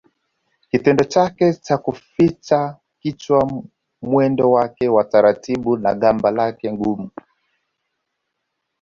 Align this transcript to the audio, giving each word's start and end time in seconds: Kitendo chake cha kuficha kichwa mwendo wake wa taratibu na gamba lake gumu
Kitendo 0.69 1.03
chake 1.03 1.53
cha 1.53 1.77
kuficha 1.77 2.77
kichwa 2.99 3.51
mwendo 4.01 4.51
wake 4.51 4.89
wa 4.89 5.03
taratibu 5.03 5.77
na 5.77 5.93
gamba 5.95 6.31
lake 6.31 6.69
gumu 6.71 7.09